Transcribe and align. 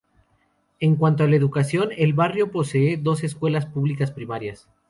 En 0.79 0.95
cuanto 0.95 1.23
a 1.23 1.27
la 1.27 1.35
educación 1.35 1.89
el 1.95 2.13
barrio, 2.13 2.51
posee 2.51 2.97
dos 2.97 3.23
escuelas 3.23 3.67
públicas 3.67 4.09
primarias. 4.09 4.67